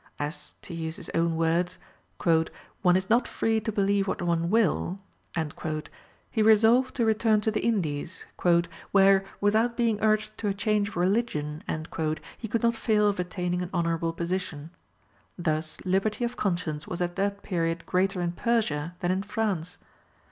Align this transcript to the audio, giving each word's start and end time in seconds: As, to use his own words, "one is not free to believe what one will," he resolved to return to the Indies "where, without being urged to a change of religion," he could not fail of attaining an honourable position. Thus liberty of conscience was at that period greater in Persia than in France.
As, 0.17 0.55
to 0.63 0.73
use 0.73 0.95
his 0.95 1.11
own 1.13 1.35
words, 1.37 1.77
"one 2.81 2.95
is 2.95 3.07
not 3.07 3.27
free 3.27 3.59
to 3.59 3.71
believe 3.71 4.07
what 4.07 4.19
one 4.19 4.49
will," 4.49 4.97
he 6.31 6.41
resolved 6.41 6.95
to 6.95 7.05
return 7.05 7.39
to 7.41 7.51
the 7.51 7.59
Indies 7.61 8.25
"where, 8.93 9.23
without 9.41 9.77
being 9.77 10.01
urged 10.01 10.35
to 10.39 10.47
a 10.47 10.55
change 10.55 10.89
of 10.89 10.97
religion," 10.97 11.63
he 12.35 12.47
could 12.47 12.63
not 12.63 12.73
fail 12.73 13.07
of 13.09 13.19
attaining 13.19 13.61
an 13.61 13.69
honourable 13.75 14.11
position. 14.11 14.71
Thus 15.37 15.77
liberty 15.85 16.23
of 16.23 16.35
conscience 16.35 16.87
was 16.87 16.99
at 16.99 17.15
that 17.17 17.43
period 17.43 17.85
greater 17.85 18.21
in 18.21 18.31
Persia 18.31 18.95
than 19.01 19.11
in 19.11 19.21
France. 19.21 19.77